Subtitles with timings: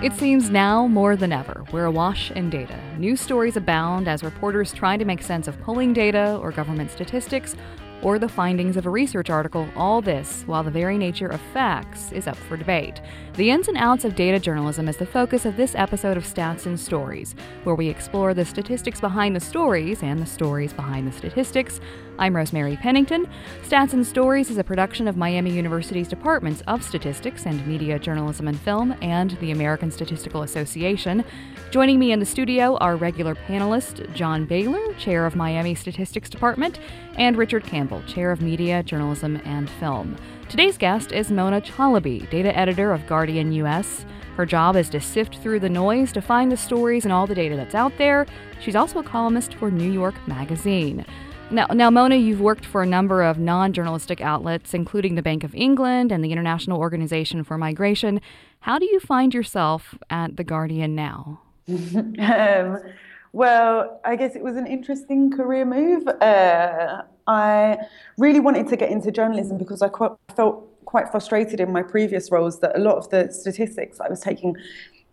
[0.00, 2.78] It seems now more than ever, we're awash in data.
[2.98, 7.56] News stories abound as reporters try to make sense of polling data or government statistics
[8.00, 12.12] or the findings of a research article, all this while the very nature of facts
[12.12, 13.00] is up for debate.
[13.34, 16.66] The ins and outs of data journalism is the focus of this episode of Stats
[16.66, 17.34] and Stories,
[17.64, 21.80] where we explore the statistics behind the stories and the stories behind the statistics.
[22.20, 23.28] I'm Rosemary Pennington.
[23.62, 28.48] Stats and Stories is a production of Miami University's Departments of Statistics and Media Journalism
[28.48, 31.24] and Film and the American Statistical Association.
[31.70, 36.80] Joining me in the studio are regular panelist John Bailer, chair of Miami Statistics Department,
[37.16, 40.16] and Richard Campbell, chair of Media, Journalism, and Film.
[40.48, 44.04] Today's guest is Mona Chalabi, data editor of Guardian US.
[44.38, 47.34] Her job is to sift through the noise to find the stories and all the
[47.34, 48.24] data that's out there.
[48.60, 51.04] She's also a columnist for New York Magazine.
[51.50, 55.42] Now, now, Mona, you've worked for a number of non journalistic outlets, including the Bank
[55.42, 58.20] of England and the International Organization for Migration.
[58.60, 61.40] How do you find yourself at The Guardian now?
[61.68, 62.78] um,
[63.32, 66.06] well, I guess it was an interesting career move.
[66.06, 67.78] Uh, I
[68.18, 69.90] really wanted to get into journalism because I
[70.36, 74.20] felt quite frustrated in my previous roles that a lot of the statistics I was
[74.20, 74.56] taking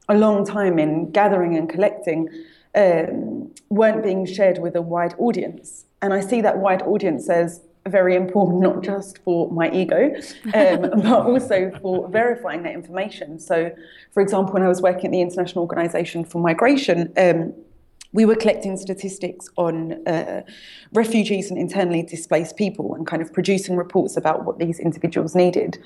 [0.08, 2.30] a long time in gathering and collecting
[2.76, 5.84] um, weren't being shared with a wide audience.
[6.02, 10.16] And I see that wide audience as very important, not just for my ego,
[10.54, 13.38] um, but also for verifying that information.
[13.38, 13.70] So,
[14.14, 17.54] for example, when I was working at the International Organization for Migration, um,
[18.16, 20.42] we were collecting statistics on uh,
[20.94, 25.78] refugees and internally displaced people and kind of producing reports about what these individuals needed.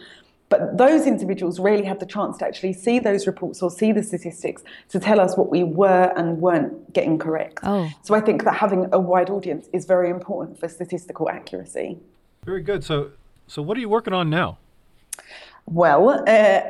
[0.50, 4.04] But those individuals rarely had the chance to actually see those reports or see the
[4.04, 7.60] statistics to tell us what we were and weren't getting correct.
[7.64, 7.90] Oh.
[8.04, 11.98] So I think that having a wide audience is very important for statistical accuracy.
[12.46, 12.84] Very good.
[12.84, 13.12] So,
[13.48, 14.60] so what are you working on now?
[15.72, 16.62] Well, uh,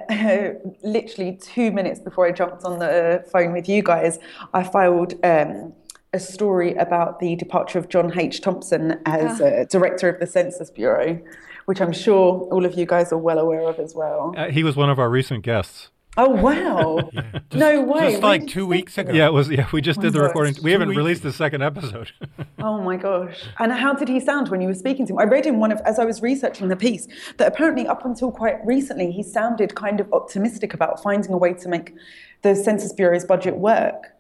[0.84, 4.20] literally two minutes before I jumped on the phone with you guys,
[4.54, 5.74] I filed um,
[6.14, 8.42] a story about the departure of John H.
[8.42, 11.20] Thompson as uh, director of the Census Bureau,
[11.66, 14.34] which I'm sure all of you guys are well aware of as well.
[14.36, 15.90] Uh, he was one of our recent guests.
[16.22, 17.10] Oh wow!
[17.14, 17.32] yeah.
[17.32, 18.12] just, no way!
[18.12, 19.14] Just like two weeks ago.
[19.14, 19.50] Yeah, it was.
[19.50, 20.54] Yeah, we just oh did the recording.
[20.62, 22.12] We haven't released the second episode.
[22.60, 23.42] oh my gosh!
[23.58, 25.20] And how did he sound when you were speaking to him?
[25.20, 28.34] I read in one of as I was researching the piece that apparently up until
[28.34, 31.94] quite recently he sounded kind of optimistic about finding a way to make
[32.42, 34.18] the Census Bureau's budget work.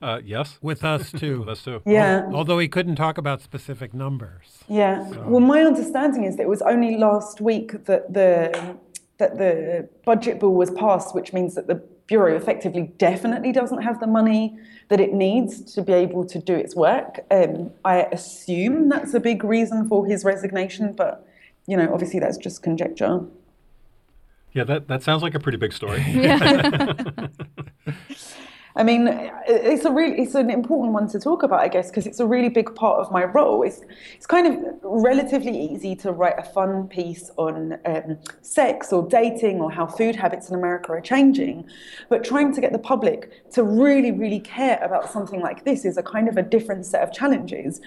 [0.00, 0.58] Uh, yes.
[0.62, 1.40] With us too.
[1.40, 1.82] With us too.
[1.84, 2.28] Yeah.
[2.32, 4.62] Although he couldn't talk about specific numbers.
[4.68, 5.10] Yeah.
[5.10, 5.22] So.
[5.22, 8.76] Well, my understanding is that it was only last week that the
[9.18, 13.98] that the budget bill was passed, which means that the Bureau effectively definitely doesn't have
[13.98, 14.58] the money
[14.88, 17.20] that it needs to be able to do its work.
[17.30, 21.26] Um, I assume that's a big reason for his resignation, but
[21.66, 23.20] you know, obviously that's just conjecture.
[24.52, 26.04] Yeah, that, that sounds like a pretty big story.
[28.76, 29.06] I mean,
[29.46, 32.26] it's a really it's an important one to talk about, I guess, because it's a
[32.26, 33.62] really big part of my role.
[33.62, 33.82] It's
[34.16, 39.60] it's kind of relatively easy to write a fun piece on um, sex or dating
[39.60, 41.68] or how food habits in America are changing,
[42.08, 45.96] but trying to get the public to really really care about something like this is
[45.96, 47.80] a kind of a different set of challenges.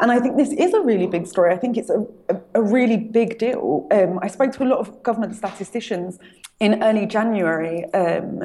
[0.00, 1.54] And I think this is a really big story.
[1.54, 3.86] I think it's a, a, a really big deal.
[3.92, 6.18] Um, I spoke to a lot of government statisticians
[6.60, 8.42] in early January, um,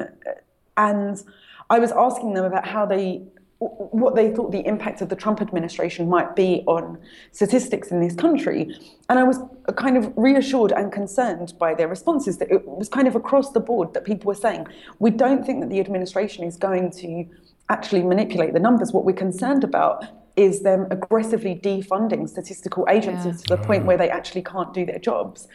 [0.76, 1.22] and
[1.70, 3.22] I was asking them about how they
[3.60, 6.98] what they thought the impact of the Trump administration might be on
[7.30, 8.74] statistics in this country.
[9.10, 9.38] And I was
[9.76, 13.60] kind of reassured and concerned by their responses that it was kind of across the
[13.60, 14.66] board that people were saying,
[14.98, 17.26] we don't think that the administration is going to
[17.68, 18.92] actually manipulate the numbers.
[18.92, 20.06] What we're concerned about
[20.36, 23.56] is them aggressively defunding statistical agencies yeah.
[23.56, 25.48] to the point where they actually can't do their jobs.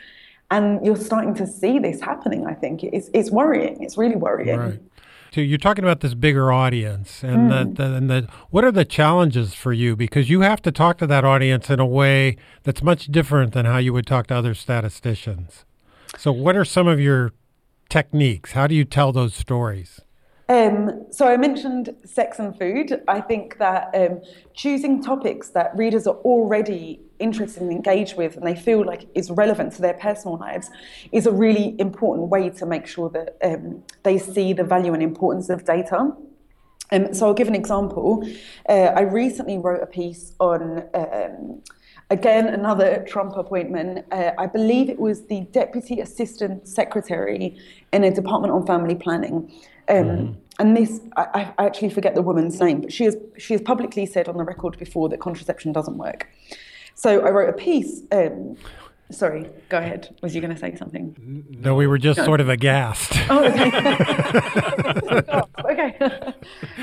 [0.51, 2.83] And you're starting to see this happening, I think.
[2.83, 3.81] It's, it's worrying.
[3.81, 4.59] It's really worrying.
[4.59, 4.79] Right
[5.35, 5.41] too.
[5.41, 7.75] You're talking about this bigger audience, and mm.
[7.75, 10.97] the, the, and the what are the challenges for you because you have to talk
[10.99, 14.35] to that audience in a way that's much different than how you would talk to
[14.35, 15.65] other statisticians.
[16.17, 17.33] So, what are some of your
[17.89, 18.53] techniques?
[18.53, 19.99] How do you tell those stories?
[20.47, 23.01] Um, so I mentioned sex and food.
[23.07, 24.21] I think that um,
[24.53, 29.31] choosing topics that readers are already interested and engaged with and they feel like is
[29.31, 30.69] relevant to their personal lives
[31.11, 35.01] is a really important way to make sure that um, they see the value and
[35.01, 36.11] importance of data.
[36.91, 38.27] Um, so I'll give an example.
[38.69, 41.61] Uh, I recently wrote a piece on, um,
[42.09, 44.05] again, another Trump appointment.
[44.11, 47.57] Uh, I believe it was the Deputy Assistant Secretary
[47.91, 49.51] in a Department on Family Planning.
[49.87, 50.33] Um, mm-hmm.
[50.57, 54.05] And this, I, I, actually forget the woman's name, but she has, she has publicly
[54.05, 56.29] said on the record before that contraception doesn't work.
[56.95, 58.57] So I wrote a piece um,
[59.11, 60.15] Sorry, go ahead.
[60.23, 61.45] Was you going to say something?
[61.61, 62.25] No, we were just no.
[62.25, 63.13] sort of aghast.
[63.29, 63.69] Oh, okay.
[65.69, 65.95] okay.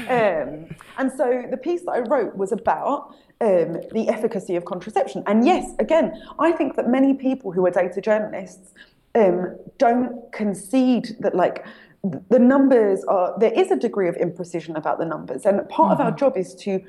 [0.09, 0.67] Um,
[0.99, 5.25] and so the piece that I wrote was about um, the efficacy of contraception.
[5.27, 8.73] And yes, again, I think that many people who are data journalists
[9.17, 11.67] um, don't concede that, like,
[12.31, 15.93] the numbers are there is a degree of imprecision about the numbers and part mm-hmm.
[15.93, 16.19] of our mm-hmm.
[16.19, 16.81] job is to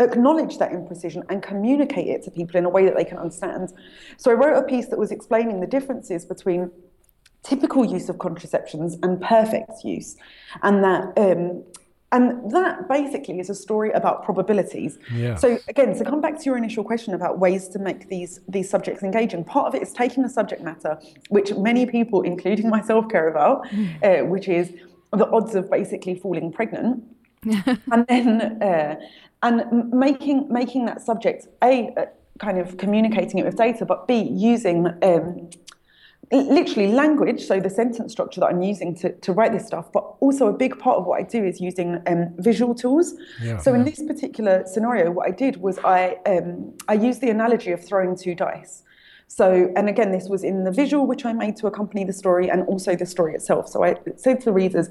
[0.00, 3.72] acknowledge that imprecision and communicate it to people in a way that they can understand
[4.16, 6.70] so i wrote a piece that was explaining the differences between
[7.42, 10.16] typical use of contraceptions and perfect use
[10.62, 11.62] and that um,
[12.10, 14.98] and that basically is a story about probabilities.
[15.12, 15.34] Yeah.
[15.34, 18.70] So again, to come back to your initial question about ways to make these these
[18.70, 20.98] subjects engaging, part of it is taking a subject matter
[21.28, 24.02] which many people, including myself, care about, mm.
[24.02, 24.72] uh, which is
[25.12, 27.04] the odds of basically falling pregnant,
[27.92, 28.96] and then uh,
[29.42, 32.06] and making making that subject a uh,
[32.38, 35.50] kind of communicating it with data, but b using um,
[36.30, 40.00] literally language, so the sentence structure that I'm using to, to write this stuff, but
[40.20, 43.14] also a big part of what I do is using um, visual tools.
[43.42, 43.78] Yeah, so yeah.
[43.78, 47.84] in this particular scenario, what I did was I um, I used the analogy of
[47.84, 48.82] throwing two dice.
[49.30, 52.50] So, and again, this was in the visual which I made to accompany the story
[52.50, 53.68] and also the story itself.
[53.68, 54.88] So I said to the readers,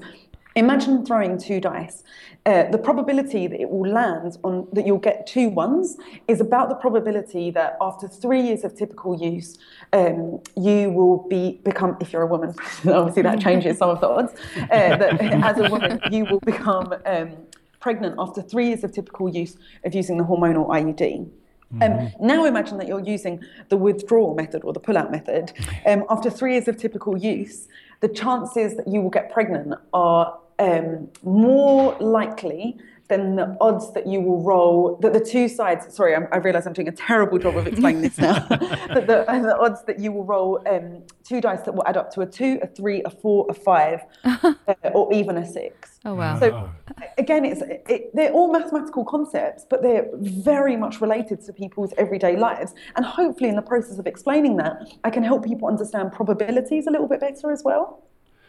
[0.58, 2.02] Imagine throwing two dice.
[2.44, 5.96] Uh, the probability that it will land on that you'll get two ones
[6.26, 9.56] is about the probability that after three years of typical use,
[9.92, 12.52] um, you will be become if you're a woman.
[12.88, 14.32] obviously, that changes some of the odds.
[14.56, 17.36] Uh, that as a woman, you will become um,
[17.78, 21.28] pregnant after three years of typical use of using the hormonal IUD.
[21.70, 22.26] Um, mm-hmm.
[22.26, 25.52] now imagine that you're using the withdrawal method or the pull-out method.
[25.86, 27.68] Um, after three years of typical use,
[28.00, 32.78] the chances that you will get pregnant are um, more likely
[33.08, 36.66] than the odds that you will roll, that the two sides, sorry, I'm, i realize
[36.66, 40.12] I'm doing a terrible job of explaining this now, but the, the, odds that you
[40.12, 43.10] will roll um, two dice that will add up to a two, a three, a
[43.10, 44.54] four, a five, uh,
[44.92, 45.98] or even a six.
[46.04, 46.38] Oh, wow.
[46.38, 46.70] So
[47.16, 52.36] again, it's, it, they're all mathematical concepts, but they're very much related to people's everyday
[52.36, 52.74] lives.
[52.96, 56.90] And hopefully in the process of explaining that, I can help people understand probabilities a
[56.90, 58.04] little bit better as well.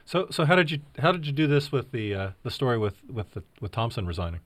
[0.09, 2.79] So, so how did you how did you do this with the uh, the story
[2.79, 4.39] with with the, with Thompson resigning?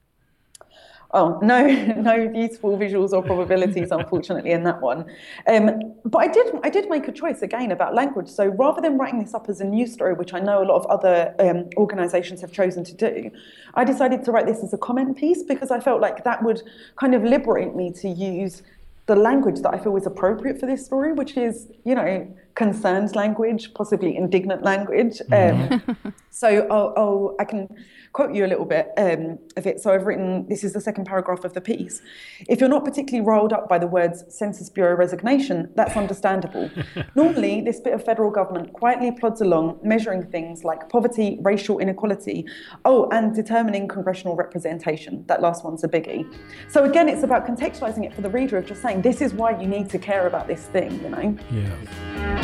[1.11, 1.65] Oh no,
[2.09, 5.05] no beautiful visuals or probabilities, unfortunately, in that one.
[5.47, 8.27] Um, but I did I did make a choice again about language.
[8.27, 10.83] So rather than writing this up as a news story, which I know a lot
[10.83, 13.31] of other um, organisations have chosen to do,
[13.75, 16.61] I decided to write this as a comment piece because I felt like that would
[16.97, 18.63] kind of liberate me to use
[19.05, 23.15] the language that I feel is appropriate for this story, which is, you know, concerned
[23.15, 25.21] language, possibly indignant language.
[25.31, 25.89] Mm-hmm.
[25.89, 27.69] Um, so I'll, I'll, i can
[28.13, 29.79] quote you a little bit um, of it.
[29.79, 32.01] So I've written this is the second paragraph of the piece.
[32.47, 36.69] If you're not particularly rolled up by the words Census Bureau resignation, that's understandable.
[37.15, 42.45] Normally, this bit of federal government quietly plods along, measuring things like poverty, racial inequality,
[42.85, 45.25] oh, and determining congressional representation.
[45.27, 46.31] That last one's a biggie.
[46.69, 49.59] So again, it's about contextualizing it for the reader of just saying this is why
[49.59, 51.37] you need to care about this thing, you know?
[51.51, 52.42] Yeah.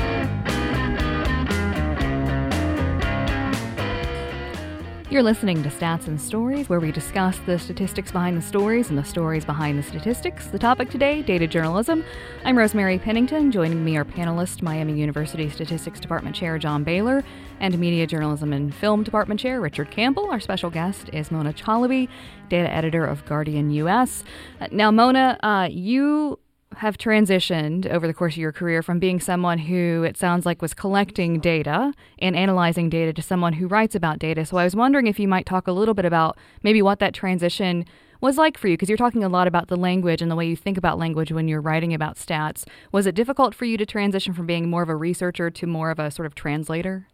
[5.12, 8.98] You're listening to Stats and Stories, where we discuss the statistics behind the stories and
[8.98, 10.46] the stories behind the statistics.
[10.46, 12.06] The topic today data journalism.
[12.46, 13.52] I'm Rosemary Pennington.
[13.52, 17.24] Joining me are panelists Miami University Statistics Department Chair John Bailer
[17.60, 20.30] and Media Journalism and Film Department Chair Richard Campbell.
[20.30, 22.08] Our special guest is Mona Chalabi,
[22.48, 24.24] data editor of Guardian US.
[24.70, 26.38] Now, Mona, uh, you
[26.78, 30.62] have transitioned over the course of your career from being someone who it sounds like
[30.62, 34.46] was collecting data and analyzing data to someone who writes about data.
[34.46, 37.14] So I was wondering if you might talk a little bit about maybe what that
[37.14, 37.86] transition
[38.22, 40.46] was like for you because you're talking a lot about the language and the way
[40.46, 42.66] you think about language when you're writing about stats.
[42.92, 45.90] Was it difficult for you to transition from being more of a researcher to more
[45.90, 47.08] of a sort of translator?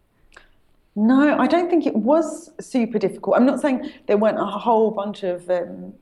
[0.96, 3.36] No, I don't think it was super difficult.
[3.36, 5.94] I'm not saying there weren't a whole bunch of um,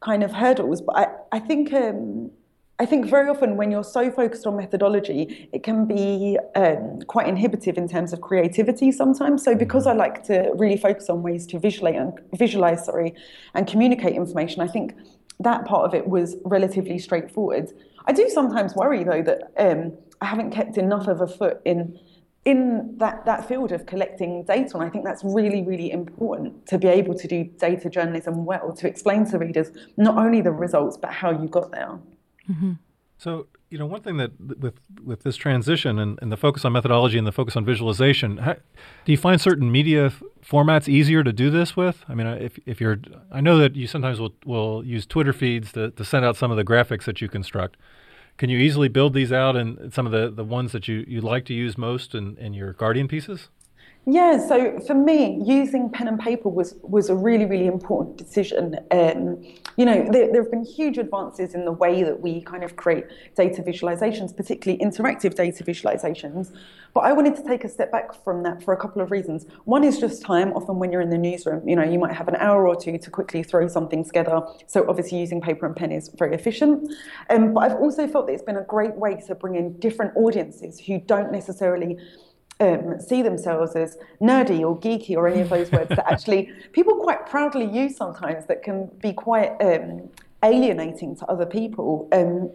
[0.00, 2.30] kind of hurdles, but I, I think um,
[2.78, 7.26] I think very often when you're so focused on methodology, it can be um, quite
[7.26, 9.42] inhibitive in terms of creativity sometimes.
[9.42, 13.14] So because I like to really focus on ways to visualize and visualize, sorry,
[13.54, 14.94] and communicate information, I think
[15.40, 17.72] that part of it was relatively straightforward.
[18.06, 21.98] I do sometimes worry though that um, I haven't kept enough of a foot in
[22.44, 24.76] in that, that field of collecting data.
[24.76, 28.72] And I think that's really, really important to be able to do data journalism well,
[28.74, 31.98] to explain to readers not only the results, but how you got there.
[32.50, 32.72] Mm-hmm.
[33.18, 36.72] So, you know, one thing that with with this transition and, and the focus on
[36.72, 38.54] methodology and the focus on visualization, how,
[39.04, 42.04] do you find certain media f- formats easier to do this with?
[42.08, 42.98] I mean, if if you're,
[43.32, 46.50] I know that you sometimes will will use Twitter feeds to, to send out some
[46.50, 47.76] of the graphics that you construct.
[48.36, 51.20] can you easily build these out and some of the, the ones that you, you
[51.20, 53.48] like to use most in, in your Guardian pieces?
[54.08, 58.76] Yeah, so for me, using pen and paper was was a really, really important decision.
[58.92, 59.42] Um,
[59.76, 62.76] you know, there, there, have been huge advances in the way that we kind of
[62.76, 66.54] create data visualizations, particularly interactive data visualizations.
[66.94, 69.44] But I wanted to take a step back from that for a couple of reasons.
[69.64, 70.52] One is just time.
[70.52, 72.96] Often when you're in the newsroom, you know, you might have an hour or two
[72.98, 74.40] to quickly throw something together.
[74.68, 76.92] So obviously using paper and pen is very efficient.
[77.28, 80.16] Um, but I've also felt that it's been a great way to bring in different
[80.16, 81.98] audiences who don't necessarily
[82.60, 86.96] um, see themselves as nerdy or geeky or any of those words that actually people
[86.96, 90.08] quite proudly use sometimes that can be quite um,
[90.42, 92.08] alienating to other people.
[92.12, 92.50] Um,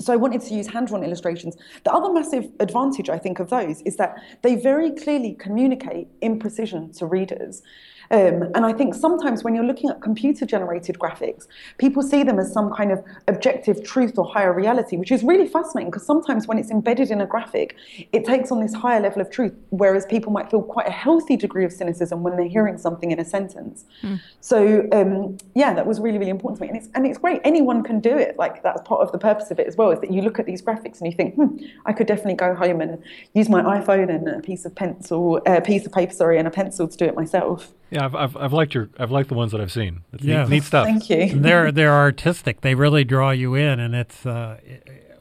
[0.00, 1.56] so I wanted to use hand-drawn illustrations.
[1.84, 6.96] The other massive advantage I think of those is that they very clearly communicate imprecision
[6.98, 7.62] to readers.
[8.10, 11.46] Um, and I think sometimes when you're looking at computer generated graphics,
[11.78, 15.46] people see them as some kind of objective truth or higher reality, which is really
[15.46, 17.76] fascinating because sometimes when it's embedded in a graphic,
[18.12, 21.36] it takes on this higher level of truth, whereas people might feel quite a healthy
[21.36, 23.84] degree of cynicism when they're hearing something in a sentence.
[24.02, 24.20] Mm.
[24.40, 26.68] So, um, yeah, that was really, really important to me.
[26.68, 27.40] And it's, and it's great.
[27.44, 28.36] Anyone can do it.
[28.36, 30.46] Like, that's part of the purpose of it as well, is that you look at
[30.46, 33.02] these graphics and you think, hmm, I could definitely go home and
[33.34, 36.48] use my iPhone and a piece of pencil, a uh, piece of paper, sorry, and
[36.48, 37.72] a pencil to do it myself.
[37.90, 40.02] Yeah, I've, I've, I've, liked your I've liked the ones that I've seen.
[40.12, 40.86] It's yeah, neat, neat, stuff.
[40.86, 41.40] Thank you.
[41.40, 42.60] they're they're artistic.
[42.60, 44.58] They really draw you in, and it's uh,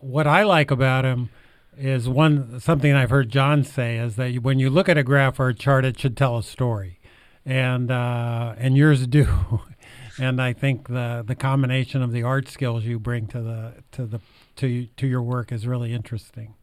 [0.02, 1.30] what I like about them
[1.78, 5.40] is one something I've heard John say is that when you look at a graph
[5.40, 7.00] or a chart, it should tell a story,
[7.46, 9.62] and uh, and yours do.
[10.20, 14.06] and I think the the combination of the art skills you bring to the to
[14.06, 14.20] the
[14.58, 16.56] to to your work is really interesting.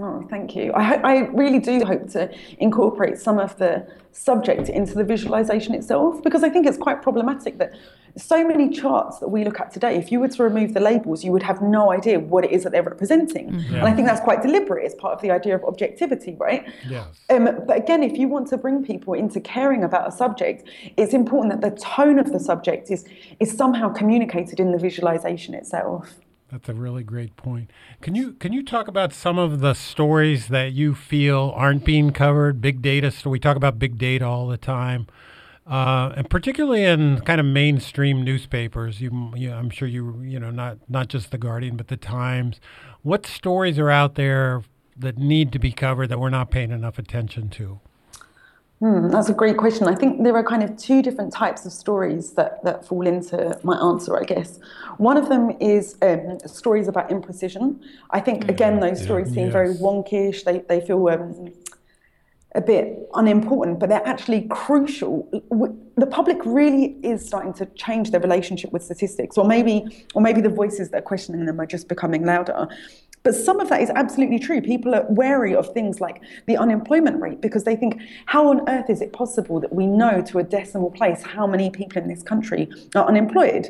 [0.00, 0.72] Oh, thank you.
[0.72, 6.22] I, I really do hope to incorporate some of the subject into the visualization itself
[6.22, 7.74] because I think it's quite problematic that
[8.16, 11.24] so many charts that we look at today, if you were to remove the labels,
[11.24, 13.50] you would have no idea what it is that they're representing.
[13.50, 13.74] Mm-hmm.
[13.74, 14.84] And I think that's quite deliberate.
[14.84, 16.64] It's part of the idea of objectivity, right?
[16.88, 17.06] Yes.
[17.28, 21.12] Um, but again, if you want to bring people into caring about a subject, it's
[21.12, 23.04] important that the tone of the subject is,
[23.40, 26.14] is somehow communicated in the visualization itself.
[26.50, 27.70] That's a really great point.
[28.00, 32.10] Can you can you talk about some of the stories that you feel aren't being
[32.10, 32.60] covered?
[32.62, 33.10] Big data.
[33.10, 35.06] So we talk about big data all the time,
[35.66, 39.02] uh, and particularly in kind of mainstream newspapers.
[39.02, 42.60] You, you, I'm sure you you know not not just the Guardian, but the Times.
[43.02, 44.62] What stories are out there
[44.96, 47.80] that need to be covered that we're not paying enough attention to?
[48.80, 49.88] Hmm, that's a great question.
[49.88, 53.58] I think there are kind of two different types of stories that, that fall into
[53.64, 54.60] my answer, I guess.
[54.98, 57.80] One of them is um, stories about imprecision.
[58.10, 59.52] I think, mm, again, those stories yeah, seem yes.
[59.52, 60.44] very wonkish.
[60.44, 61.52] They, they feel um,
[62.54, 65.28] a bit unimportant, but they're actually crucial.
[65.96, 70.40] The public really is starting to change their relationship with statistics, or maybe, or maybe
[70.40, 72.68] the voices that are questioning them are just becoming louder.
[73.22, 74.60] But some of that is absolutely true.
[74.60, 78.88] People are wary of things like the unemployment rate because they think, how on earth
[78.90, 82.22] is it possible that we know to a decimal place how many people in this
[82.22, 83.68] country are unemployed?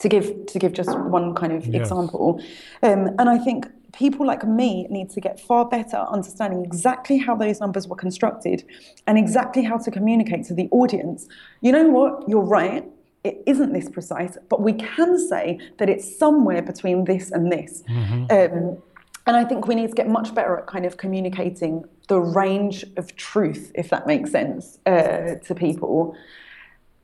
[0.00, 1.82] To give to give just one kind of yes.
[1.82, 2.42] example,
[2.82, 7.34] um, and I think people like me need to get far better understanding exactly how
[7.36, 8.64] those numbers were constructed
[9.06, 11.28] and exactly how to communicate to the audience.
[11.60, 12.28] You know what?
[12.28, 12.84] You're right
[13.24, 17.82] it isn't this precise, but we can say that it's somewhere between this and this.
[17.88, 18.24] Mm-hmm.
[18.30, 18.82] Um,
[19.26, 22.84] and I think we need to get much better at kind of communicating the range
[22.98, 26.14] of truth, if that makes sense, uh, to people.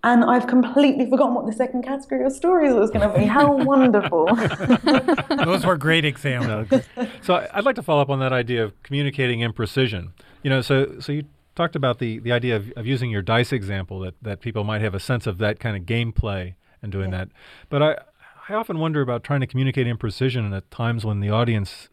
[0.02, 3.24] And I've completely forgotten what the second category of stories was going to be.
[3.24, 4.26] How wonderful.
[5.44, 6.82] Those were great examples.
[7.22, 10.10] so I'd like to follow up on that idea of communicating imprecision.
[10.42, 13.52] You know, so so you talked about the, the idea of, of using your dice
[13.52, 17.12] example that, that people might have a sense of that kind of gameplay and doing
[17.12, 17.18] yeah.
[17.18, 17.28] that.
[17.68, 17.96] But I,
[18.48, 21.88] I often wonder about trying to communicate imprecision at times when the audience,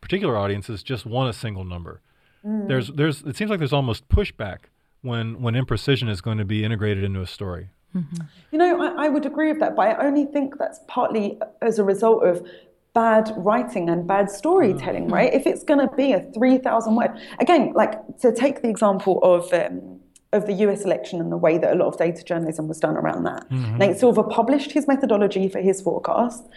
[0.00, 2.00] particular audiences, just want a single number.
[2.44, 2.68] Mm.
[2.68, 4.60] There's, there's, it seems like there's almost pushback
[5.02, 7.70] when, when imprecision is going to be integrated into a story.
[7.94, 8.24] Mm-hmm.
[8.52, 11.80] You know, I, I, would agree with that, but I only think that's partly as
[11.80, 12.46] a result of
[12.92, 15.14] bad writing and bad storytelling, mm-hmm.
[15.14, 15.32] right?
[15.32, 19.52] If it's going to be a 3,000 word, again, like to take the example of,
[19.52, 20.00] um,
[20.32, 22.96] of the US election and the way that a lot of data journalism was done
[22.96, 23.48] around that.
[23.50, 23.78] Mm-hmm.
[23.78, 26.48] Nate Silver published his methodology for his forecast.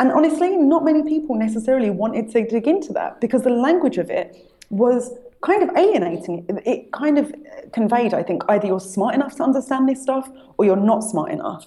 [0.00, 4.10] And honestly, not many people necessarily wanted to dig into that because the language of
[4.10, 4.36] it
[4.70, 6.44] was kind of alienating.
[6.48, 7.32] It, it kind of
[7.72, 11.30] conveyed, I think, either you're smart enough to understand this stuff or you're not smart
[11.30, 11.66] enough.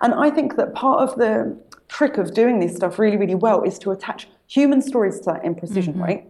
[0.00, 1.58] And I think that part of the
[1.92, 5.42] trick of doing this stuff really, really well is to attach human stories to that
[5.42, 6.02] imprecision, mm-hmm.
[6.02, 6.28] right?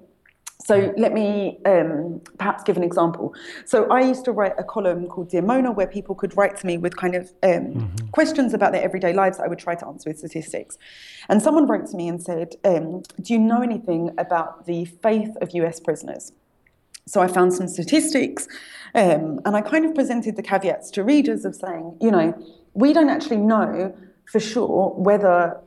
[0.65, 3.35] So let me um, perhaps give an example.
[3.65, 6.67] So I used to write a column called Dear Mona, where people could write to
[6.67, 8.07] me with kind of um, mm-hmm.
[8.09, 10.79] questions about their everyday lives that I would try to answer with statistics.
[11.29, 15.37] And someone wrote to me and said, um, "Do you know anything about the faith
[15.41, 15.81] of U.S.
[15.81, 16.33] prisoners?"
[17.07, 18.47] So I found some statistics,
[18.95, 22.33] um, and I kind of presented the caveats to readers of saying, you know,
[22.75, 23.93] we don't actually know
[24.33, 25.61] for sure whether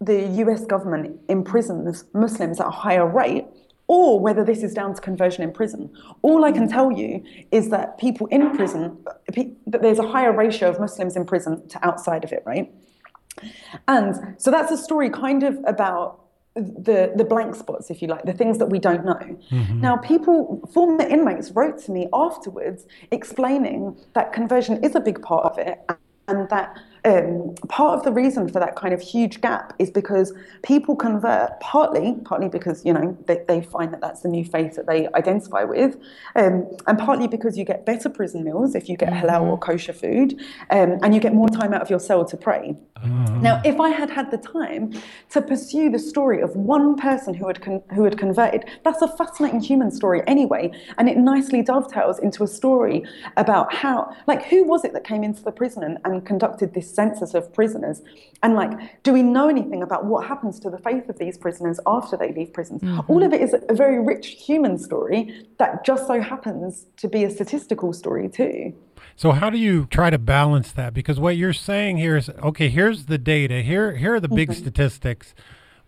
[0.00, 3.44] the US government imprisons Muslims at a higher rate
[3.88, 5.90] or whether this is down to conversion in prison.
[6.22, 8.96] All I can tell you is that people in prison,
[9.66, 12.72] that there's a higher ratio of Muslims in prison to outside of it, right?
[13.86, 16.22] And so that's a story kind of about
[16.54, 19.20] the, the blank spots, if you like, the things that we don't know.
[19.50, 19.80] Mm-hmm.
[19.82, 25.44] Now, people, former inmates wrote to me afterwards explaining that conversion is a big part
[25.44, 25.78] of it
[26.28, 30.32] and that um, part of the reason for that kind of huge gap is because
[30.62, 34.74] people convert partly, partly because you know they, they find that that's the new faith
[34.74, 35.96] that they identify with,
[36.34, 39.26] um, and partly because you get better prison meals if you get mm-hmm.
[39.26, 40.40] halal or kosher food,
[40.70, 42.76] um, and you get more time out of your cell to pray.
[43.04, 43.42] Mm-hmm.
[43.42, 44.92] Now, if I had had the time
[45.30, 49.08] to pursue the story of one person who had con- who had converted, that's a
[49.08, 53.04] fascinating human story anyway, and it nicely dovetails into a story
[53.36, 56.92] about how, like, who was it that came into the prison and, and conducted this
[56.92, 58.02] census of prisoners.
[58.42, 61.78] And like, do we know anything about what happens to the faith of these prisoners
[61.86, 62.82] after they leave prisons?
[62.82, 63.12] Mm-hmm.
[63.12, 67.24] All of it is a very rich human story that just so happens to be
[67.24, 68.74] a statistical story too.
[69.14, 70.92] So how do you try to balance that?
[70.92, 74.50] Because what you're saying here is okay, here's the data, here here are the big
[74.50, 74.60] mm-hmm.
[74.60, 75.34] statistics.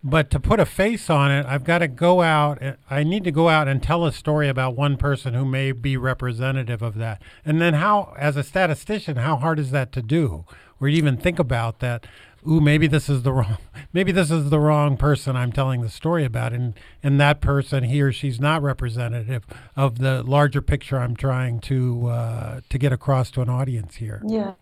[0.03, 2.61] But to put a face on it, I've got to go out.
[2.89, 5.97] I need to go out and tell a story about one person who may be
[5.97, 7.21] representative of that.
[7.43, 10.45] And then, how, as a statistician, how hard is that to do?
[10.79, 12.07] Or even think about that?
[12.47, 13.57] Ooh, maybe this is the wrong.
[13.91, 17.83] Maybe this is the wrong person I'm telling the story about, and and that person,
[17.83, 22.93] he or she's not representative of the larger picture I'm trying to uh, to get
[22.93, 24.21] across to an audience here.
[24.25, 24.53] Yeah.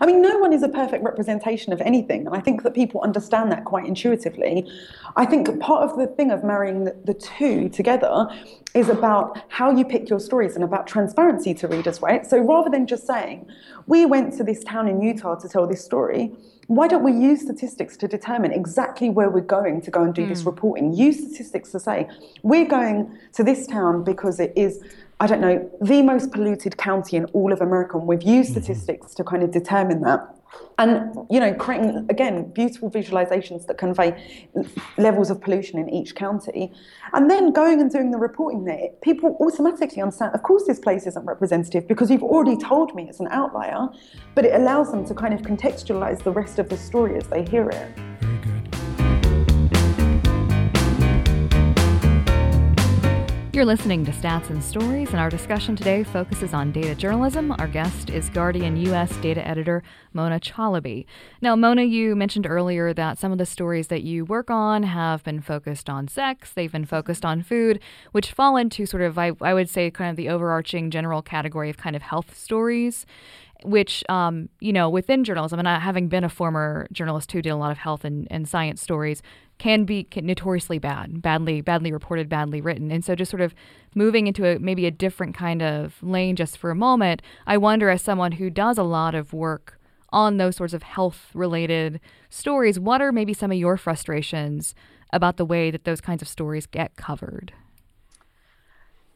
[0.00, 3.00] I mean, no one is a perfect representation of anything, and I think that people
[3.02, 4.68] understand that quite intuitively.
[5.16, 8.28] I think part of the thing of marrying the, the, two together
[8.74, 12.26] is about how you pick your stories and about transparency to readers, right?
[12.26, 13.46] So rather than just saying,
[13.86, 16.32] we went to this town in Utah to tell this story,
[16.66, 20.24] why don't we use statistics to determine exactly where we're going to go and do
[20.24, 20.28] mm.
[20.28, 20.48] this hmm.
[20.48, 20.94] reporting?
[20.94, 22.08] Use statistics to say,
[22.42, 24.82] we're going to this town because it is
[25.20, 27.96] I don't know, the most polluted county in all of America.
[27.98, 28.62] And we've used mm-hmm.
[28.62, 30.20] statistics to kind of determine that.
[30.78, 34.48] And, you know, creating, again, beautiful visualizations that convey
[34.98, 36.72] levels of pollution in each county.
[37.12, 41.06] And then going and doing the reporting there, people automatically understand, of course, this place
[41.06, 43.88] isn't representative because you've already told me it's an outlier,
[44.34, 47.44] but it allows them to kind of contextualize the rest of the story as they
[47.44, 48.23] hear it.
[53.54, 57.52] You're listening to Stats and Stories, and our discussion today focuses on data journalism.
[57.52, 59.16] Our guest is Guardian U.S.
[59.18, 59.80] data editor
[60.12, 61.06] Mona Chalabi.
[61.40, 65.22] Now, Mona, you mentioned earlier that some of the stories that you work on have
[65.22, 67.78] been focused on sex, they've been focused on food,
[68.10, 71.70] which fall into sort of, I, I would say, kind of the overarching general category
[71.70, 73.06] of kind of health stories
[73.62, 77.56] which um, you know within journalism and having been a former journalist who did a
[77.56, 79.22] lot of health and, and science stories
[79.58, 82.90] can be notoriously bad, badly, badly reported, badly written.
[82.90, 83.54] And so, just sort of
[83.94, 87.88] moving into a maybe a different kind of lane just for a moment, I wonder,
[87.88, 89.78] as someone who does a lot of work
[90.10, 94.74] on those sorts of health-related stories, what are maybe some of your frustrations
[95.12, 97.52] about the way that those kinds of stories get covered?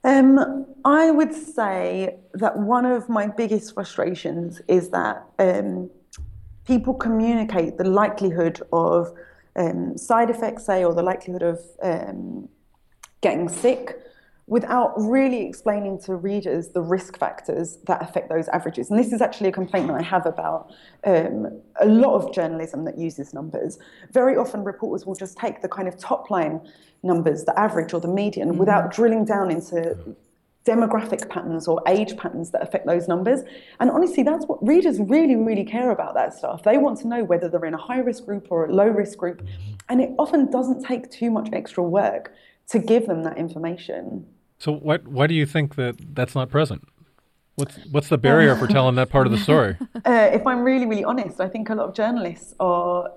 [0.05, 5.91] Um, I would say that one of my biggest frustrations is that um,
[6.67, 9.13] people communicate the likelihood of
[9.59, 12.49] um, side effects, say, or the likelihood of um,
[13.21, 13.99] getting sick
[14.47, 18.91] without really explaining to readers the risk factors that affect those averages.
[18.91, 20.73] And this is actually a complaint that I have about
[21.05, 23.79] um, a lot of journalism that uses numbers.
[24.13, 26.63] Very often, reporters will just take the kind of top line
[27.03, 28.59] numbers, the average or the median, mm-hmm.
[28.59, 30.17] without drilling down into
[30.65, 33.41] demographic patterns or age patterns that affect those numbers.
[33.81, 36.63] And honestly, that's what readers really, really care about that stuff.
[36.63, 39.19] They want to know whether they're in a high risk group or a low risk
[39.19, 39.43] group.
[39.89, 42.33] And it often doesn't take too much extra work
[42.69, 44.27] to give them that information.
[44.59, 46.87] So, what, why do you think that that's not present?
[47.55, 49.77] What's, what's the barrier for telling that part of the story?
[50.05, 53.11] Uh, if I'm really, really honest, I think a lot of journalists are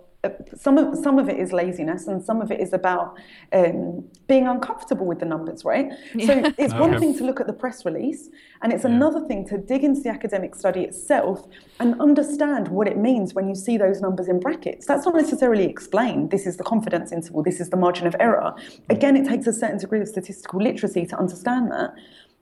[0.55, 3.17] some of some of it is laziness and some of it is about
[3.53, 5.91] um, being uncomfortable with the numbers, right?
[6.25, 8.29] So it's one thing to look at the press release,
[8.61, 11.47] and it's another thing to dig into the academic study itself
[11.79, 14.85] and understand what it means when you see those numbers in brackets.
[14.85, 16.29] That's not necessarily explained.
[16.29, 17.41] This is the confidence interval.
[17.41, 18.53] This is the margin of error.
[18.89, 21.95] Again, it takes a certain degree of statistical literacy to understand that.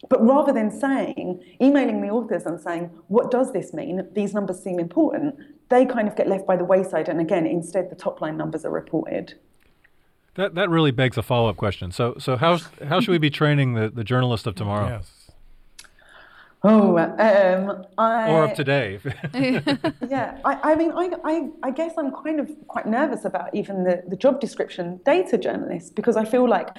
[0.09, 4.07] But rather than saying, emailing the authors and saying, what does this mean?
[4.13, 5.35] These numbers seem important.
[5.69, 7.07] They kind of get left by the wayside.
[7.09, 9.35] And again, instead, the top line numbers are reported.
[10.35, 11.91] That that really begs a follow up question.
[11.91, 15.19] So so how how should we be training the, the journalist of tomorrow Yes.
[16.61, 18.99] Oh, um, I, or of today?
[19.33, 23.85] yeah, I, I mean, I, I, I guess I'm kind of quite nervous about even
[23.85, 26.75] the, the job description data journalist because I feel like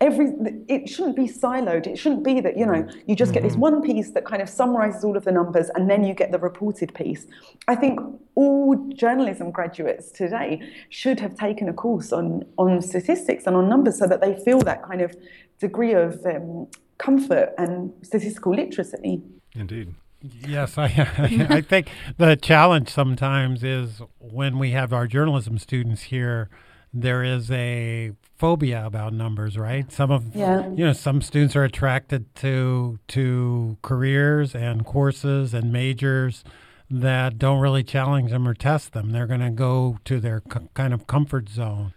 [0.00, 0.32] every
[0.68, 1.86] it shouldn't be siloed.
[1.86, 4.48] It shouldn't be that you know you just get this one piece that kind of
[4.48, 7.26] summarizes all of the numbers and then you get the reported piece.
[7.66, 8.00] I think
[8.34, 13.98] all journalism graduates today should have taken a course on on statistics and on numbers
[13.98, 15.16] so that they feel that kind of
[15.58, 19.22] degree of um, comfort and statistical literacy.
[19.54, 19.94] Indeed.
[20.20, 20.86] Yes, I,
[21.48, 26.50] I think the challenge sometimes is when we have our journalism students here,
[26.92, 29.90] there is a phobia about numbers, right?
[29.92, 30.68] Some of Yeah.
[30.70, 36.44] you know some students are attracted to to careers and courses and majors
[36.90, 39.10] that don't really challenge them or test them.
[39.10, 41.92] They're going to go to their c- kind of comfort zone.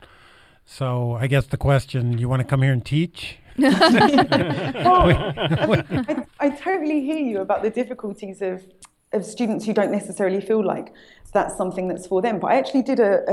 [0.65, 3.37] So I guess the question: You want to come here and teach?
[4.51, 8.63] I, I totally hear you about the difficulties of,
[9.13, 10.93] of students who don't necessarily feel like
[11.33, 12.39] that's something that's for them.
[12.39, 13.23] But I actually did a,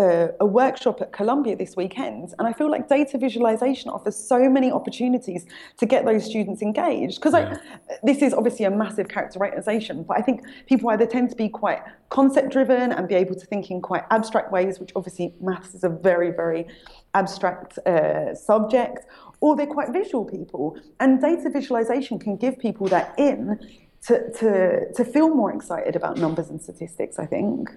[0.40, 4.48] a, a workshop at Columbia this weekend, and I feel like data visualization offers so
[4.48, 5.46] many opportunities
[5.78, 7.20] to get those students engaged.
[7.20, 7.58] Because Yeah.
[8.04, 11.80] this is obviously a massive characterization, but I think people either tend to be quite
[12.08, 15.82] concept driven and be able to think in quite abstract ways, which obviously maths is
[15.82, 16.66] a very, very
[17.14, 19.06] abstract uh, subject,
[19.40, 20.76] or they're quite visual people.
[21.00, 23.58] And data visualization can give people that in
[24.06, 27.70] to, to, to feel more excited about numbers and statistics, I think.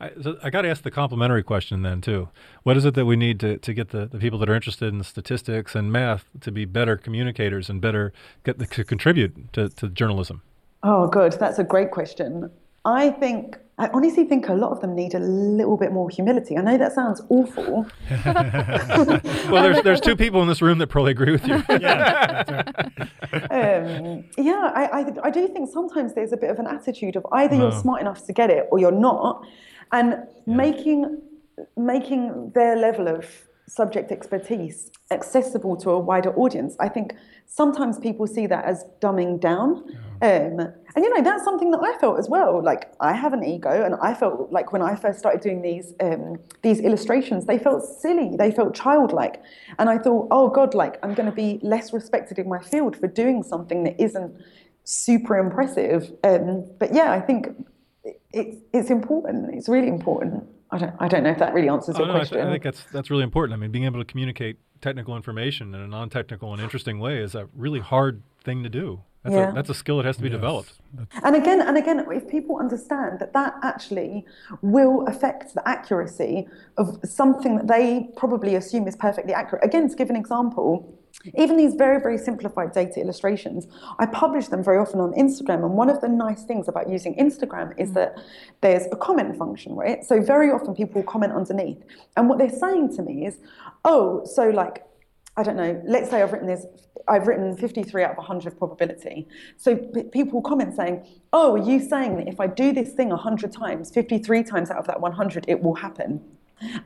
[0.00, 2.28] I, so I got to ask the complimentary question then too.
[2.64, 4.92] What is it that we need to, to get the, the people that are interested
[4.92, 8.12] in statistics and math to be better communicators and better
[8.42, 10.42] get the, to contribute to, to journalism?
[10.82, 11.32] Oh, good.
[11.34, 12.50] That's a great question.
[12.84, 16.56] I think, I honestly think a lot of them need a little bit more humility.
[16.56, 17.86] I know that sounds awful.
[19.50, 21.54] Well, there's there's two people in this room that probably agree with you.
[23.50, 27.26] um, yeah, I, I, I do think sometimes there's a bit of an attitude of
[27.32, 27.80] either you're No.
[27.82, 29.44] smart enough to get it or you're not,
[29.92, 31.20] and making
[31.76, 33.26] making their level of
[33.66, 36.76] subject expertise accessible to a wider audience.
[36.80, 37.14] I think
[37.46, 39.84] sometimes people see that as dumbing down.
[40.22, 40.60] Um,
[40.96, 42.62] and you know that's something that I felt as well.
[42.62, 45.94] Like I have an ego, and I felt like when I first started doing these
[46.00, 49.42] um, these illustrations, they felt silly, they felt childlike,
[49.78, 52.96] and I thought, oh God, like I'm going to be less respected in my field
[52.96, 54.34] for doing something that isn't
[54.84, 56.12] super impressive.
[56.22, 57.48] Um, but yeah, I think
[58.32, 59.54] it, it's important.
[59.54, 60.44] It's really important.
[60.74, 62.38] I don't, I don't know if that really answers Oh, your no, I, question.
[62.38, 63.56] th- I think that's that's really important.
[63.56, 67.34] I mean, being able to communicate technical information in a non-technical and interesting way is
[67.34, 69.00] a really hard thing to do.
[69.22, 69.50] That's, Yeah.
[69.50, 70.72] a, that's a skill that has to be developed.
[71.22, 74.26] And again, and again, if people understand that that actually
[74.60, 79.64] will affect the accuracy of something that they probably assume is perfectly accurate.
[79.64, 80.92] Again, to give an example,
[81.32, 83.66] even these very, very simplified data illustrations,
[83.98, 85.64] I publish them very often on Instagram.
[85.64, 87.94] And one of the nice things about using Instagram is mm.
[87.94, 88.18] that
[88.60, 90.04] there's a comment function, right?
[90.04, 91.82] So very often people comment underneath.
[92.16, 93.38] And what they're saying to me is,
[93.84, 94.84] oh, so like,
[95.36, 96.66] I don't know, let's say I've written this,
[97.08, 99.26] I've written 53 out of 100 probability.
[99.56, 103.08] So p- people comment saying, oh, are you saying that if I do this thing
[103.08, 106.20] 100 times, 53 times out of that 100, it will happen?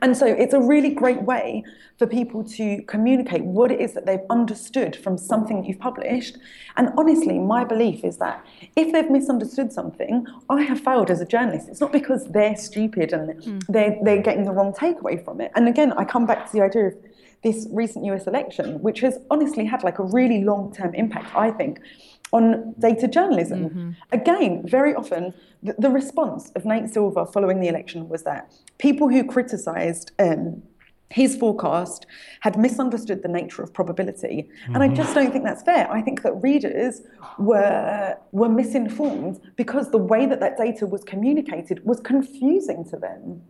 [0.01, 1.63] And so it's a really great way
[1.97, 6.37] for people to communicate what it is that they've understood from something that you've published.
[6.77, 11.25] And honestly, my belief is that if they've misunderstood something, I have failed as a
[11.25, 11.67] journalist.
[11.69, 13.59] It's not because they're stupid and hmm.
[13.67, 15.51] they're, they're getting the wrong takeaway from it.
[15.55, 16.95] And again, I come back to the idea of
[17.43, 21.51] this recent US election, which has honestly had like a really long term impact, I
[21.51, 21.79] think,
[22.31, 23.95] on data journalism.
[24.11, 29.09] Again, very often, the, the response of Nate Silver following the election was that people
[29.09, 30.61] who criticised um,
[31.09, 32.05] his forecast
[32.41, 34.47] had misunderstood the nature of probability.
[34.65, 35.91] And I just don't think that's fair.
[35.91, 37.01] I think that readers
[37.39, 43.41] were, were misinformed because the way that that data was communicated was confusing to them.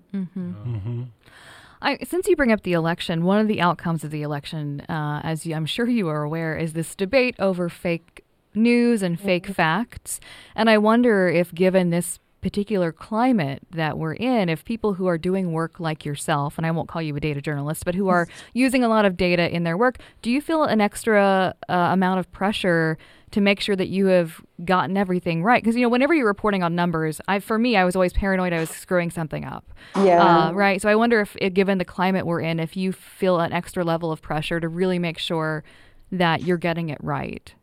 [1.81, 5.21] I, since you bring up the election, one of the outcomes of the election, uh,
[5.23, 9.47] as you, I'm sure you are aware, is this debate over fake news and fake
[9.47, 10.19] facts.
[10.55, 15.17] And I wonder if, given this particular climate that we're in, if people who are
[15.17, 18.27] doing work like yourself, and I won't call you a data journalist, but who are
[18.53, 22.19] using a lot of data in their work, do you feel an extra uh, amount
[22.19, 22.97] of pressure
[23.31, 25.61] to make sure that you have gotten everything right?
[25.61, 28.53] Because you know, whenever you're reporting on numbers, I for me, I was always paranoid
[28.53, 29.65] I was screwing something up.
[29.95, 30.47] Yeah.
[30.47, 30.81] Uh, right.
[30.81, 33.83] So I wonder if, if, given the climate we're in, if you feel an extra
[33.83, 35.63] level of pressure to really make sure
[36.11, 37.53] that you're getting it right.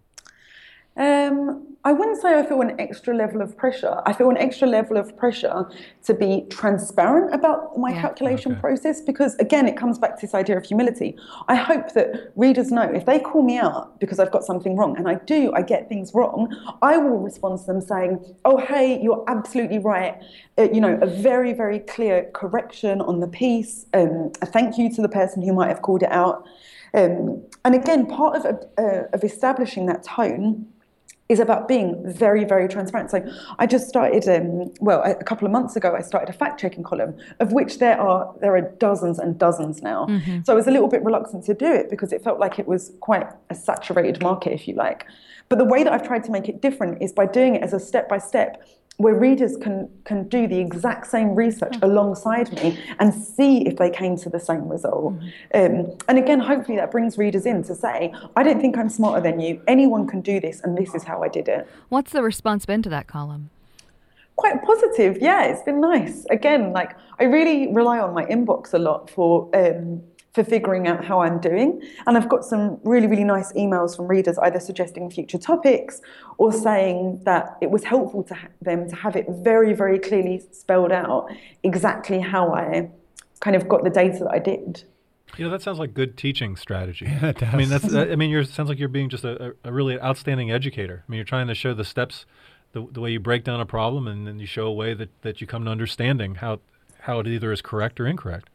[0.97, 4.03] Um, I wouldn't say I feel an extra level of pressure.
[4.07, 5.71] I feel an extra level of pressure
[6.03, 8.01] to be transparent about my yeah.
[8.01, 8.61] calculation okay.
[8.61, 11.17] process because, again, it comes back to this idea of humility.
[11.47, 14.97] I hope that readers know if they call me out because I've got something wrong,
[14.97, 19.01] and I do, I get things wrong, I will respond to them saying, Oh, hey,
[19.01, 20.21] you're absolutely right.
[20.59, 24.93] Uh, you know, a very, very clear correction on the piece, um, a thank you
[24.93, 26.49] to the person who might have called it out.
[26.95, 28.45] Um, and again, part of,
[28.77, 30.67] uh, of establishing that tone
[31.29, 33.11] is about being very, very transparent.
[33.11, 33.25] So
[33.59, 36.85] I just started, um, well, a couple of months ago, I started a fact checking
[36.85, 40.07] column, of which there are there are dozens and dozens now.
[40.07, 40.43] Mm-hmm.
[40.45, 42.69] So I was a little bit reluctant to do it because it felt like it
[42.69, 45.07] was quite a saturated market, if you like.
[45.49, 47.73] But the way that I've tried to make it different is by doing it as
[47.73, 48.63] a step by step
[48.99, 53.91] where readers can can do the exact same research alongside me and see if they
[53.91, 55.15] came to the same result.
[55.15, 55.79] Mm-hmm.
[55.79, 59.21] Um, and again, hopefully that brings readers in to say, I don't think I'm smarter
[59.21, 59.61] than you.
[59.67, 61.69] Anyone can do this, and this is how I did it.
[61.89, 63.51] What's the response been to that column?
[64.37, 65.45] Quite positive, yeah.
[65.45, 66.27] It's been nice.
[66.31, 69.49] Again, like I really rely on my inbox a lot for.
[69.55, 70.03] Um,
[70.37, 71.83] for figuring out how I'm doing.
[72.07, 76.03] And I've got some really, really nice emails from readers either suggesting future topics
[76.37, 80.43] or saying that it was helpful to ha- them to have it very, very clearly
[80.53, 81.31] spelled out
[81.63, 82.91] exactly how I
[83.41, 84.85] kind of got the data that I did.
[85.39, 87.07] You know, that sounds like good teaching strategy.
[87.11, 87.55] Yeah, it does.
[87.55, 87.95] I mean, that's.
[88.13, 91.03] I mean, you sounds like you're being just a, a, really outstanding educator.
[91.09, 92.27] I mean, you're trying to show the steps,
[92.73, 95.09] the, the way you break down a problem, and then you show a way that,
[95.23, 96.61] that you come to understanding how
[97.01, 98.51] how it either is correct or incorrect.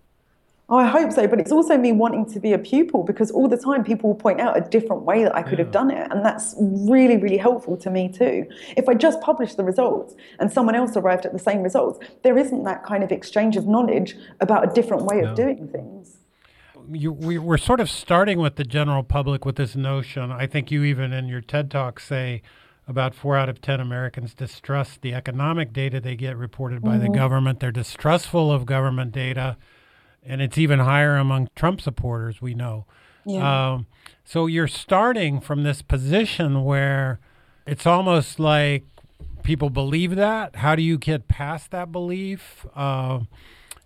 [0.72, 1.28] Oh, I hope so.
[1.28, 4.16] But it's also me wanting to be a pupil because all the time people will
[4.16, 5.66] point out a different way that I could yeah.
[5.66, 6.10] have done it.
[6.10, 8.46] And that's really, really helpful to me too.
[8.78, 12.38] If I just publish the results and someone else arrived at the same results, there
[12.38, 15.32] isn't that kind of exchange of knowledge about a different way no.
[15.32, 16.20] of doing things.
[16.90, 20.32] You, we, we're sort of starting with the general public with this notion.
[20.32, 22.42] I think you even in your TED talk say
[22.88, 27.12] about four out of 10 Americans distrust the economic data they get reported by mm-hmm.
[27.12, 27.60] the government.
[27.60, 29.58] They're distrustful of government data
[30.24, 32.42] and it's even higher among Trump supporters.
[32.42, 32.86] We know.
[33.26, 33.74] Yeah.
[33.74, 33.88] Um,
[34.24, 37.20] so you're starting from this position where
[37.66, 38.86] it's almost like
[39.44, 40.58] people believe that.
[40.58, 42.66] How do you get past that belief?
[42.76, 43.22] Uh,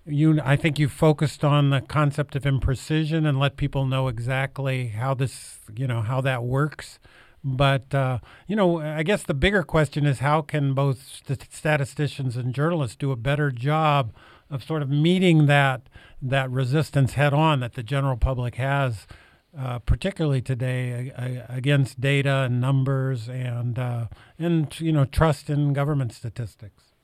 [0.06, 4.88] you, I think you focused on the concept of imprecision and let people know exactly
[4.90, 7.00] how this, you know, how that works.
[7.44, 11.22] But uh, you know, I guess the bigger question is how can both
[11.52, 14.12] statisticians and journalists do a better job
[14.50, 15.82] of sort of meeting that
[16.22, 19.08] that resistance head on that the general public has,
[19.58, 21.12] uh, particularly today,
[21.50, 24.08] against data and numbers and uh,
[24.40, 26.95] and you know trust in government statistics.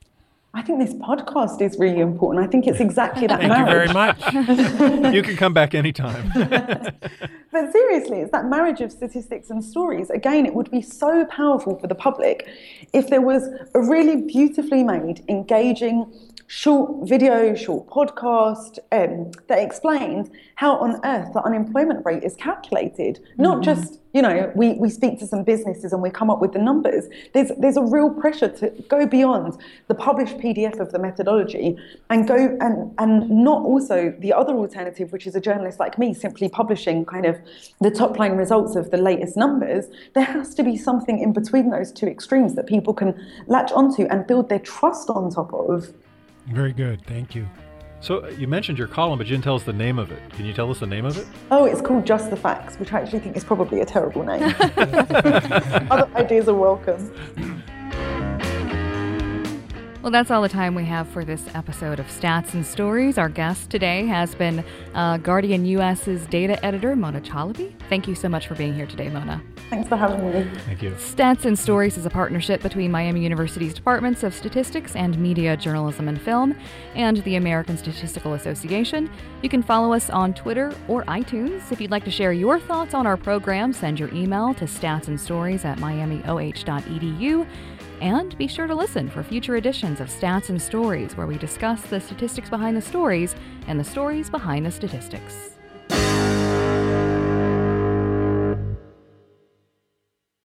[0.54, 2.44] I think this podcast is really important.
[2.44, 3.88] I think it's exactly that Thank marriage.
[3.88, 5.14] you very much.
[5.14, 6.30] you can come back anytime.
[6.34, 10.10] but seriously, it's that marriage of statistics and stories.
[10.10, 12.46] Again, it would be so powerful for the public
[12.92, 16.12] if there was a really beautifully made, engaging,
[16.48, 23.20] short video, short podcast um, that explains how on earth the unemployment rate is calculated.
[23.38, 23.80] Not mm-hmm.
[23.80, 26.58] just, you know, we, we speak to some businesses and we come up with the
[26.58, 27.06] numbers.
[27.32, 31.76] There's, there's a real pressure to go beyond the published PDF of the methodology
[32.10, 36.12] and go and, and not also the other alternative, which is a journalist like me
[36.12, 37.38] simply publishing kind of
[37.80, 39.86] the top line results of the latest numbers.
[40.14, 44.04] There has to be something in between those two extremes that people can latch onto
[44.04, 45.92] and build their trust on top of.
[46.48, 47.04] Very good.
[47.06, 47.46] Thank you.
[48.02, 50.20] So you mentioned your column, but you didn't tell us the name of it.
[50.30, 51.24] Can you tell us the name of it?
[51.52, 54.42] Oh, it's called Just the Facts, which I actually think is probably a terrible name.
[55.88, 57.62] Other ideas are welcome.
[60.02, 63.18] Well, that's all the time we have for this episode of Stats and Stories.
[63.18, 67.72] Our guest today has been uh, Guardian US's data editor, Mona Chalabi.
[67.88, 69.40] Thank you so much for being here today, Mona.
[69.70, 70.50] Thanks for having me.
[70.66, 70.90] Thank you.
[70.92, 76.08] Stats and Stories is a partnership between Miami University's Departments of Statistics and Media, Journalism,
[76.08, 76.54] and Film
[76.94, 79.10] and the American Statistical Association.
[79.40, 81.72] You can follow us on Twitter or iTunes.
[81.72, 85.64] If you'd like to share your thoughts on our program, send your email to statsandstories
[85.64, 87.46] at miamioh.edu.
[88.02, 91.80] And be sure to listen for future editions of Stats and Stories, where we discuss
[91.82, 93.36] the statistics behind the stories
[93.68, 95.51] and the stories behind the statistics.